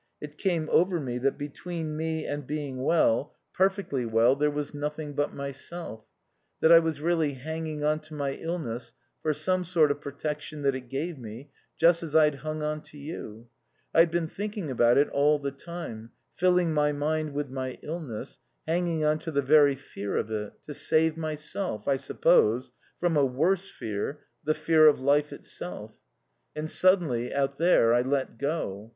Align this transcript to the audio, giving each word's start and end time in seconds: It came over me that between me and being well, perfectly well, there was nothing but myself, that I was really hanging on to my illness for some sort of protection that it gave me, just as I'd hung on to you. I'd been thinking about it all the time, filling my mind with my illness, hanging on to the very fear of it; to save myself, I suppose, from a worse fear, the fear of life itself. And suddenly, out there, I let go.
It 0.19 0.39
came 0.39 0.67
over 0.71 0.99
me 0.99 1.19
that 1.19 1.37
between 1.37 1.95
me 1.95 2.25
and 2.25 2.47
being 2.47 2.81
well, 2.81 3.35
perfectly 3.53 4.03
well, 4.03 4.35
there 4.35 4.49
was 4.49 4.73
nothing 4.73 5.13
but 5.13 5.31
myself, 5.35 6.05
that 6.59 6.71
I 6.71 6.79
was 6.79 6.99
really 7.01 7.33
hanging 7.33 7.83
on 7.83 7.99
to 7.99 8.15
my 8.15 8.31
illness 8.33 8.93
for 9.21 9.31
some 9.31 9.63
sort 9.63 9.91
of 9.91 10.01
protection 10.01 10.63
that 10.63 10.73
it 10.73 10.89
gave 10.89 11.19
me, 11.19 11.51
just 11.77 12.01
as 12.01 12.15
I'd 12.15 12.37
hung 12.41 12.63
on 12.63 12.81
to 12.85 12.97
you. 12.97 13.45
I'd 13.93 14.09
been 14.09 14.27
thinking 14.27 14.71
about 14.71 14.97
it 14.97 15.07
all 15.09 15.37
the 15.37 15.51
time, 15.51 16.09
filling 16.35 16.73
my 16.73 16.91
mind 16.91 17.35
with 17.35 17.51
my 17.51 17.77
illness, 17.83 18.39
hanging 18.67 19.05
on 19.05 19.19
to 19.19 19.29
the 19.29 19.43
very 19.43 19.75
fear 19.75 20.17
of 20.17 20.31
it; 20.31 20.53
to 20.63 20.73
save 20.73 21.15
myself, 21.15 21.87
I 21.87 21.97
suppose, 21.97 22.71
from 22.99 23.15
a 23.15 23.23
worse 23.23 23.69
fear, 23.69 24.21
the 24.43 24.55
fear 24.55 24.87
of 24.87 24.99
life 24.99 25.31
itself. 25.31 25.91
And 26.55 26.67
suddenly, 26.67 27.31
out 27.31 27.57
there, 27.59 27.93
I 27.93 28.01
let 28.01 28.39
go. 28.39 28.89